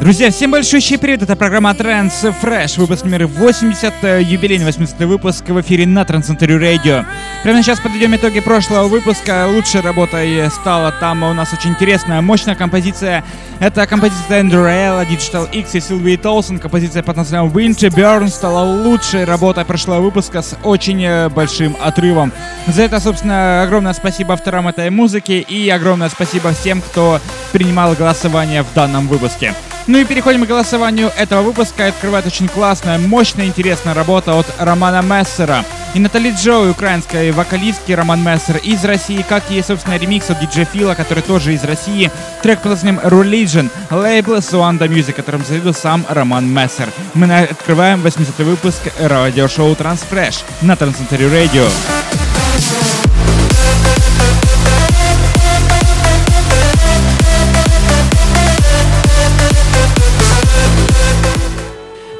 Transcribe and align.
Друзья, 0.00 0.30
всем 0.30 0.50
большой 0.50 0.80
привет, 0.98 1.22
это 1.22 1.36
программа 1.36 1.70
Trans 1.70 2.10
Fresh, 2.42 2.78
выпуск 2.78 3.04
номер 3.04 3.26
80, 3.26 3.94
э, 4.02 4.22
юбилейный 4.22 4.64
80 4.64 5.06
выпуск 5.06 5.48
в 5.48 5.60
эфире 5.60 5.86
на 5.86 6.02
Transcentury 6.02 6.58
Radio. 6.58 7.06
Прямо 7.44 7.62
сейчас 7.62 7.78
подведем 7.78 8.14
итоги 8.14 8.40
прошлого 8.40 8.88
выпуска, 8.88 9.46
лучшей 9.46 9.82
работой 9.82 10.50
стала 10.50 10.90
там 10.90 11.22
у 11.22 11.32
нас 11.32 11.52
очень 11.52 11.70
интересная, 11.70 12.20
мощная 12.20 12.56
композиция. 12.56 13.24
Это 13.60 13.86
композиция 13.86 14.42
Andrew 14.42 14.64
Rael, 14.64 15.06
Digital 15.08 15.48
X 15.52 15.76
и 15.76 15.80
Сильвии 15.80 16.16
Толсон, 16.16 16.58
композиция 16.58 17.04
под 17.04 17.16
названием 17.16 17.52
Winter 17.52 17.88
Burn 17.88 18.28
стала 18.28 18.64
лучшей 18.64 19.24
работой 19.24 19.64
прошлого 19.64 20.00
выпуска 20.00 20.42
с 20.42 20.56
очень 20.64 21.02
э, 21.04 21.28
большим 21.28 21.76
отрывом. 21.80 22.32
За 22.66 22.82
это, 22.82 22.98
собственно, 22.98 23.62
огромное 23.62 23.92
спасибо 23.92 24.34
авторам 24.34 24.66
этой 24.66 24.90
музыки 24.90 25.32
и 25.48 25.70
огромное 25.70 26.08
спасибо 26.08 26.52
всем, 26.52 26.82
кто 26.82 27.20
принимал 27.52 27.94
голосование 27.94 28.64
в 28.64 28.74
данном 28.74 29.06
выпуске. 29.06 29.54
Ну 29.86 29.98
и 29.98 30.04
переходим 30.04 30.44
к 30.44 30.48
голосованию 30.48 31.12
этого 31.16 31.42
выпуска. 31.42 31.86
Открывает 31.88 32.26
очень 32.26 32.48
классная, 32.48 32.98
мощная, 32.98 33.46
интересная 33.46 33.92
работа 33.92 34.34
от 34.34 34.46
Романа 34.58 35.02
Мессера. 35.02 35.64
И 35.94 35.98
Натали 35.98 36.32
Джо, 36.32 36.70
украинской 36.70 37.30
вокалистки 37.30 37.92
Роман 37.92 38.22
Мессер 38.22 38.56
из 38.56 38.84
России, 38.84 39.24
как 39.28 39.44
и, 39.50 39.62
собственно, 39.62 39.96
ремикс 39.96 40.30
от 40.30 40.40
диджей 40.40 40.64
Фила, 40.64 40.94
который 40.94 41.22
тоже 41.22 41.54
из 41.54 41.62
России. 41.64 42.10
Трек 42.42 42.60
под 42.60 42.72
названием 42.72 43.00
Religion, 43.04 43.70
лейбл 43.90 44.36
Suanda 44.38 44.88
Music, 44.88 45.12
которым 45.12 45.44
заведет 45.44 45.76
сам 45.76 46.04
Роман 46.08 46.48
Мессер. 46.48 46.88
Мы 47.12 47.32
открываем 47.32 48.00
80 48.00 48.38
выпуск 48.38 48.80
радиошоу 48.98 49.74
Transfresh 49.74 50.42
на 50.62 50.76
Трансцентре 50.76 51.26
Radio. 51.26 51.68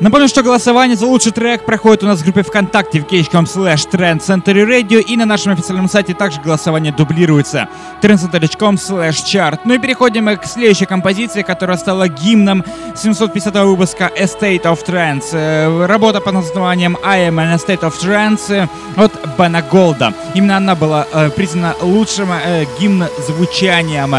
Напомню, 0.05 0.29
что 0.29 0.43
голосование 0.43 0.99
за 0.99 1.07
лучший 1.07 1.33
трек 1.33 1.65
проходит 1.65 2.03
у 2.03 2.07
нас 2.07 2.21
в 2.21 2.25
группе 2.25 2.43
ВКонтакте 2.43 3.01
в 3.01 3.07
kh.com 3.07 3.45
slash 3.45 3.91
Radio 3.91 5.01
и 5.01 5.17
на 5.17 5.25
нашем 5.25 5.55
официальном 5.55 5.89
сайте 5.89 6.13
также 6.13 6.43
голосование 6.43 6.93
дублируется 6.93 7.71
trendcenter.com 8.03 8.75
slash 8.75 9.25
chart. 9.25 9.61
Ну 9.65 9.73
и 9.73 9.79
переходим 9.79 10.27
к 10.37 10.45
следующей 10.45 10.85
композиции, 10.85 11.41
которая 11.41 11.79
стала 11.79 12.07
гимном 12.07 12.67
750 12.95 13.55
выпуска 13.65 14.11
A 14.15 14.25
State 14.25 14.65
of 14.65 14.85
Trance. 14.87 15.31
Э, 15.33 15.87
работа 15.87 16.21
под 16.21 16.35
названием 16.35 16.99
I 17.03 17.21
am 17.31 17.37
an 17.37 17.55
A 17.55 17.57
State 17.57 17.81
of 17.81 17.95
Trance 17.99 18.69
от 18.97 19.13
Бена 19.39 19.63
Голда. 19.63 20.13
Именно 20.35 20.59
она 20.59 20.75
была 20.75 21.07
э, 21.11 21.31
признана 21.31 21.75
лучшим 21.81 22.31
э, 22.31 22.67
гимн 22.79 23.07
звучанием 23.27 24.15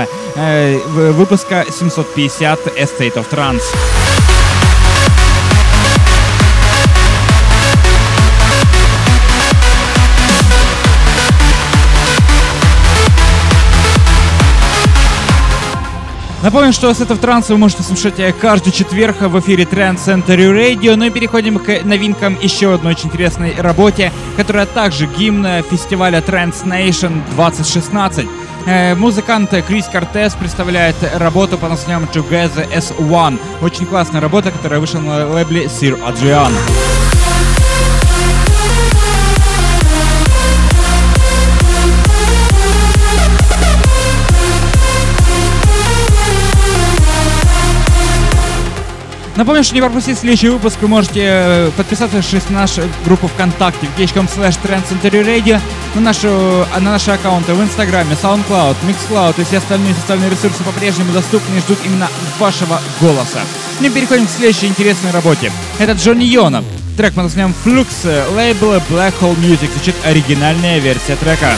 выпуска 1.14 1.64
750 1.70 2.60
A 2.76 2.86
State 2.86 3.14
of 3.18 3.30
Trance. 3.30 4.15
Напомню, 16.46 16.74
что 16.74 16.94
с 16.94 17.02
этого 17.02 17.20
транса 17.20 17.54
вы 17.54 17.58
можете 17.58 17.82
слушать 17.82 18.20
э, 18.20 18.32
каждый 18.32 18.72
четверг 18.72 19.20
в 19.20 19.40
эфире 19.40 19.64
Trend 19.64 19.96
Center 19.96 20.38
Radio. 20.38 20.96
Ну 20.96 21.06
и 21.06 21.10
переходим 21.10 21.58
к 21.58 21.84
новинкам 21.84 22.38
еще 22.40 22.76
одной 22.76 22.94
очень 22.94 23.08
интересной 23.08 23.56
работе, 23.58 24.12
которая 24.38 24.68
также 24.68 25.08
гимн 25.08 25.64
фестиваля 25.64 26.20
Trans 26.20 26.64
Nation 26.64 27.24
2016. 27.32 28.28
Э, 28.68 28.94
музыкант 28.94 29.56
Крис 29.68 29.88
Кортес 29.88 30.36
представляет 30.36 30.96
работу 31.16 31.58
по 31.58 31.68
названием 31.68 32.08
Together 32.14 32.72
as 32.72 32.96
One. 33.00 33.40
Очень 33.64 33.88
классная 33.88 34.22
работа, 34.22 34.52
которая 34.52 34.80
вышла 34.80 35.00
на 35.00 35.28
лейбле 35.28 35.66
Sir 35.66 36.00
Adrian. 36.08 36.52
Напомню, 49.36 49.66
что 49.66 49.76
не 49.76 49.82
пропустить 49.82 50.18
следующий 50.18 50.48
выпуск 50.48 50.78
вы 50.82 50.88
можете 50.88 51.22
э, 51.24 51.72
подписаться 51.76 52.22
на 52.50 52.62
нашу 52.62 52.84
группу 53.04 53.28
ВКонтакте 53.28 53.86
в 53.88 54.00
gh.com 54.00 54.28
slash 54.28 54.58
Radio, 55.02 55.60
на, 55.94 56.02
нашу, 56.02 56.30
на 56.74 56.92
наши 56.92 57.12
аккаунты 57.12 57.54
в 57.54 57.62
Инстаграме, 57.62 58.16
SoundCloud, 58.22 58.76
Mixcloud 58.84 59.42
и 59.42 59.44
все 59.44 59.58
остальные 59.58 59.94
социальные 59.96 60.30
ресурсы 60.30 60.64
по-прежнему 60.64 61.12
доступны 61.12 61.58
и 61.58 61.60
ждут 61.60 61.80
именно 61.84 62.08
вашего 62.40 62.80
голоса. 63.02 63.42
Мы 63.82 63.90
переходим 63.90 64.26
к 64.26 64.30
следующей 64.30 64.68
интересной 64.68 65.12
работе. 65.12 65.52
Это 65.80 65.92
Джонни 65.92 66.24
Йона. 66.24 66.64
Трек 66.96 67.14
под 67.14 67.26
названием 67.26 67.54
Flux, 67.66 67.88
лейбл 68.36 68.76
Black 68.90 69.16
Hole 69.20 69.36
Music, 69.36 69.70
звучит 69.74 69.96
оригинальная 70.06 70.80
версия 70.80 71.18
трека. 71.18 71.52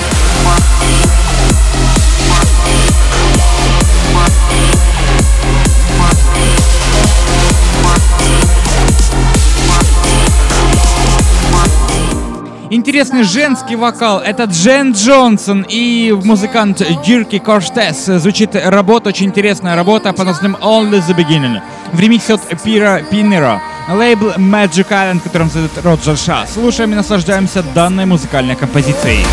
Интересный 12.88 13.24
женский 13.24 13.76
вокал. 13.76 14.20
Это 14.20 14.46
Джен 14.46 14.94
Джонсон 14.94 15.66
и 15.68 16.18
музыкант 16.24 16.82
Дирки 17.06 17.38
Корштес. 17.38 18.06
Звучит 18.06 18.56
работа, 18.56 19.10
очень 19.10 19.26
интересная 19.26 19.76
работа 19.76 20.14
по 20.14 20.24
названием 20.24 20.58
Only 20.62 21.06
the 21.06 21.14
Beginning. 21.14 21.60
В 21.92 22.00
ремиксе 22.00 22.36
от 22.36 22.64
Пира 22.64 23.02
Пиннера. 23.12 23.62
Лейбл 23.90 24.30
Magic 24.38 24.88
Island, 24.90 25.20
которым 25.20 25.50
зовут 25.50 25.72
Роджер 25.84 26.16
Ша. 26.16 26.46
Слушаем 26.48 26.94
и 26.94 26.96
наслаждаемся 26.96 27.62
данной 27.76 28.06
музыкальной 28.06 28.56
композицией. 28.56 29.26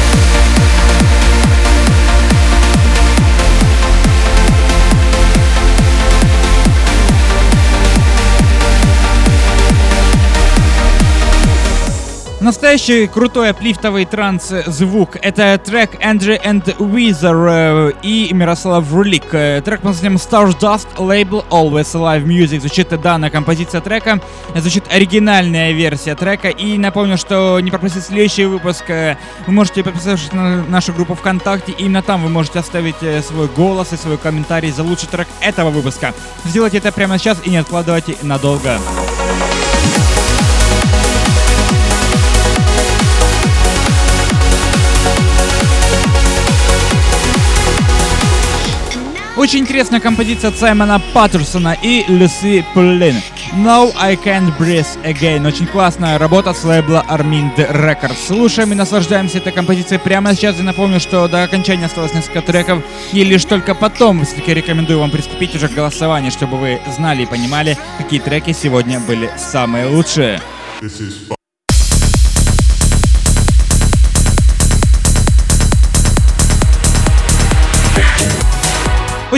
Настоящий 12.45 13.07
крутой 13.07 13.49
аплифтовый 13.49 14.05
транс-звук. 14.05 15.17
Это 15.23 15.57
трек 15.57 15.95
Andrew 15.95 16.39
and 16.45 16.77
Weezer 16.77 17.49
э, 17.49 17.93
и 18.03 18.35
Мирослав 18.35 18.93
Рулик. 18.93 19.33
Э, 19.33 19.63
трек 19.65 19.81
под 19.81 19.93
названием 19.93 20.19
Stardust, 20.19 20.89
лейбл 20.99 21.43
Always 21.49 21.95
Alive 21.95 22.27
Music. 22.27 22.61
Звучит 22.61 22.89
данная 23.01 23.31
композиция 23.31 23.81
трека. 23.81 24.21
Звучит 24.55 24.85
оригинальная 24.93 25.73
версия 25.73 26.15
трека. 26.17 26.51
И 26.51 26.77
напомню, 26.77 27.17
что 27.17 27.59
не 27.61 27.71
пропустить 27.71 28.05
следующий 28.05 28.45
выпуск, 28.45 28.91
э, 28.91 29.17
вы 29.47 29.53
можете 29.55 29.83
подписаться 29.83 30.37
на 30.37 30.63
нашу 30.65 30.93
группу 30.93 31.15
ВКонтакте. 31.15 31.73
И 31.73 31.85
именно 31.85 32.03
там 32.03 32.23
вы 32.23 32.29
можете 32.29 32.59
оставить 32.59 33.25
свой 33.25 33.49
голос 33.49 33.95
и 33.95 33.97
свой 33.97 34.19
комментарий 34.19 34.71
за 34.71 34.83
лучший 34.83 35.09
трек 35.09 35.29
этого 35.41 35.71
выпуска. 35.71 36.13
Сделайте 36.45 36.77
это 36.77 36.93
прямо 36.93 37.17
сейчас 37.17 37.39
и 37.43 37.49
не 37.49 37.57
откладывайте 37.57 38.17
надолго. 38.21 38.79
Очень 49.37 49.61
интересная 49.61 49.99
композиция 49.99 50.51
от 50.51 50.57
Саймона 50.57 51.03
Паттерсона 51.13 51.77
и 51.83 52.05
Люси 52.07 52.65
Пуллин. 52.73 53.17
No 53.55 53.93
I 53.99 54.15
Can't 54.15 54.57
Breathe 54.59 54.87
Again. 55.03 55.45
Очень 55.45 55.67
классная 55.67 56.19
работа 56.19 56.55
с 56.55 56.63
лейбла 56.63 57.05
Armind 57.09 57.57
Records. 57.57 58.17
Слушаем 58.29 58.71
и 58.71 58.77
наслаждаемся 58.77 59.39
этой 59.39 59.53
композицией 59.53 60.01
прямо 60.01 60.35
сейчас. 60.35 60.61
И 60.61 60.63
напомню, 60.63 61.01
что 61.01 61.27
до 61.27 61.43
окончания 61.43 61.87
осталось 61.87 62.15
несколько 62.15 62.43
треков. 62.43 62.85
И 63.13 63.25
лишь 63.25 63.45
только 63.45 63.75
потом 63.75 64.25
все-таки 64.25 64.55
рекомендую 64.55 65.01
вам 65.01 65.11
приступить 65.11 65.57
уже 65.57 65.69
к 65.69 65.75
голосованию, 65.75 66.31
чтобы 66.31 66.57
вы 66.57 66.81
знали 66.97 67.25
и 67.25 67.27
понимали, 67.27 67.77
какие 67.99 68.21
треки 68.21 68.53
сегодня 68.53 69.01
были 69.01 69.29
самые 69.37 69.87
лучшие. 69.87 70.41
This 70.81 71.01
is 71.01 71.35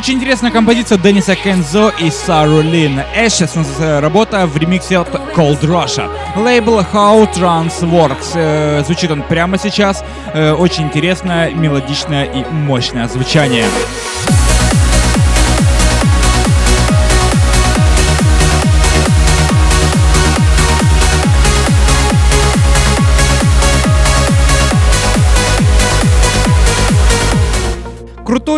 Очень 0.07 0.19
интересная 0.19 0.53
композиция 0.53 0.99
Денниса 0.99 1.35
Кензо 1.35 1.93
и 1.99 2.11
Сару 2.11 2.61
Лин. 2.61 3.01
Эшес 3.17 3.57
работа 3.81 4.47
в 4.47 4.57
ремиксе 4.57 4.99
от 4.99 5.09
Cold 5.35 5.63
Russia. 5.63 6.09
Лейбл 6.37 6.79
How 6.79 7.29
Trans 7.35 7.81
Works. 7.81 8.37
Э, 8.37 8.85
звучит 8.85 9.11
он 9.11 9.25
прямо 9.25 9.59
сейчас. 9.59 10.05
Э, 10.33 10.53
очень 10.53 10.85
интересное, 10.85 11.51
мелодичное 11.51 12.25
и 12.27 12.45
мощное 12.45 13.09
звучание. 13.09 13.65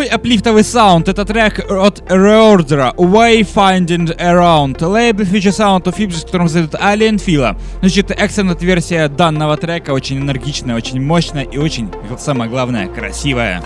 Аплифтовый 0.09 0.63
саунд. 0.63 1.07
Это 1.07 1.25
трек 1.25 1.59
от 1.71 1.99
Reorder, 2.09 2.95
Wayfinding 2.95 4.17
Around. 4.17 4.85
Лейбл 4.85 5.23
Future 5.23 5.51
Sound 5.51 5.83
of 5.83 5.95
Fibs, 5.95 6.25
которым 6.25 6.47
зовут 6.47 6.73
Alien 6.73 7.15
Fila. 7.15 7.57
Значит, 7.79 8.11
эксцент 8.11 8.61
версия 8.61 9.07
данного 9.07 9.57
трека 9.57 9.91
очень 9.91 10.17
энергичная, 10.17 10.75
очень 10.75 11.01
мощная 11.01 11.43
и 11.43 11.57
очень, 11.57 11.89
самое 12.17 12.49
главное, 12.49 12.87
красивая. 12.87 13.63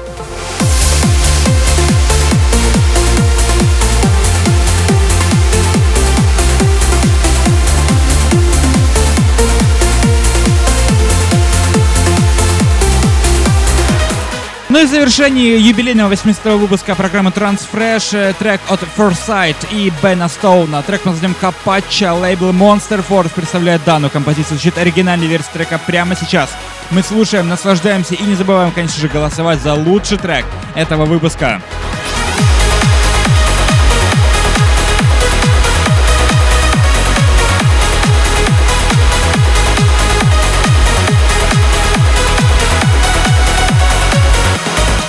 Ну 14.73 14.81
и 14.81 14.85
в 14.85 14.89
завершении 14.89 15.59
юбилейного 15.59 16.09
80 16.09 16.45
выпуска 16.45 16.95
программы 16.95 17.29
Transfresh 17.29 18.17
э, 18.17 18.33
трек 18.33 18.59
от 18.69 18.79
Foresight 18.97 19.55
и 19.71 19.93
Бена 20.01 20.27
Стоуна. 20.27 20.81
Трек 20.81 21.05
мы 21.05 21.11
назовем 21.11 21.35
Капача, 21.35 22.11
лейбл 22.11 22.49
Monster 22.49 23.05
Force 23.07 23.29
представляет 23.35 23.83
данную 23.83 24.09
композицию. 24.09 24.57
Звучит 24.57 24.79
оригинальная 24.79 25.27
версия 25.27 25.51
трека 25.53 25.77
прямо 25.77 26.15
сейчас. 26.15 26.49
Мы 26.89 27.03
слушаем, 27.03 27.49
наслаждаемся 27.49 28.15
и 28.15 28.23
не 28.23 28.33
забываем, 28.33 28.71
конечно 28.71 28.99
же, 28.99 29.09
голосовать 29.09 29.61
за 29.61 29.75
лучший 29.75 30.17
трек 30.17 30.43
этого 30.73 31.05
выпуска. 31.05 31.61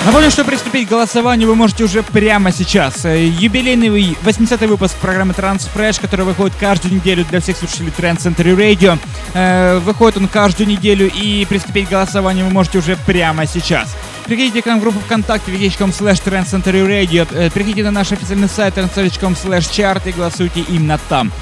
Напомню, 0.04 0.30
что 0.30 0.44
приступить 0.44 0.86
к 0.86 0.90
голосованию 0.90 1.48
вы 1.48 1.54
можете 1.54 1.82
уже 1.82 2.02
прямо 2.02 2.52
сейчас. 2.52 3.06
Э, 3.06 3.26
юбилейный 3.26 3.88
80-й 3.88 4.66
выпуск 4.66 4.96
программы 4.96 5.32
Transfresh, 5.32 5.98
который 5.98 6.26
выходит 6.26 6.54
каждую 6.60 6.94
неделю 6.94 7.24
для 7.24 7.40
всех 7.40 7.56
слушателей 7.56 7.90
Trend 7.96 8.18
Center 8.18 8.54
Radio. 8.54 8.98
Э, 9.32 9.78
выходит 9.78 10.18
он 10.18 10.28
каждую 10.28 10.68
неделю, 10.68 11.10
и 11.10 11.46
приступить 11.46 11.88
к 11.88 11.90
голосованию 11.90 12.44
вы 12.44 12.52
можете 12.52 12.78
уже 12.78 12.96
прямо 13.06 13.46
сейчас. 13.46 13.96
Приходите 14.26 14.60
к 14.60 14.66
нам 14.66 14.78
в 14.78 14.82
группу 14.82 15.00
ВКонтакте 15.00 15.50
vk.com 15.50 15.88
slash 15.88 16.22
Radio. 16.22 17.26
Э, 17.32 17.50
приходите 17.50 17.82
на 17.82 17.90
наш 17.90 18.12
официальный 18.12 18.48
сайт 18.48 18.76
trendcenter.com 18.76 19.32
slash 19.32 19.70
chart 19.70 20.02
и 20.06 20.12
голосуйте 20.12 20.60
именно 20.68 21.00
там. 21.08 21.32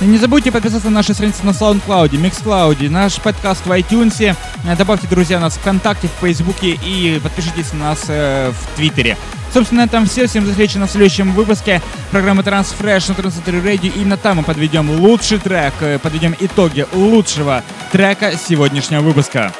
Не 0.00 0.18
забудьте 0.18 0.52
подписаться 0.52 0.90
на 0.90 0.96
наши 0.96 1.14
страницы 1.14 1.44
на 1.44 1.50
SoundCloud, 1.50 2.10
MixCloud, 2.10 2.88
наш 2.90 3.18
подкаст 3.18 3.64
в 3.64 3.72
iTunes. 3.72 4.36
Добавьте, 4.76 5.06
друзья, 5.06 5.40
нас 5.40 5.56
ВКонтакте, 5.56 6.08
в 6.08 6.20
Фейсбуке 6.20 6.78
и 6.84 7.18
подпишитесь 7.22 7.72
на 7.72 7.78
нас 7.90 8.04
э, 8.08 8.52
в 8.52 8.76
Твиттере. 8.76 9.16
Собственно, 9.54 9.82
на 9.82 9.86
этом 9.86 10.04
все. 10.04 10.26
Всем 10.26 10.44
до 10.44 10.50
встречи 10.50 10.76
на 10.76 10.86
следующем 10.86 11.32
выпуске 11.32 11.80
программы 12.10 12.42
Transfresh 12.42 13.08
на 13.08 13.14
Transitory 13.14 13.64
Radio. 13.64 13.90
Именно 13.96 14.18
там 14.18 14.36
мы 14.36 14.42
подведем 14.42 14.90
лучший 14.90 15.38
трек, 15.38 15.72
э, 15.80 15.98
подведем 15.98 16.36
итоги 16.38 16.86
лучшего 16.92 17.62
трека 17.90 18.36
сегодняшнего 18.36 19.00
выпуска. 19.00 19.54